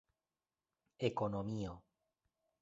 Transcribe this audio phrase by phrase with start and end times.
[1.07, 1.73] ekonomio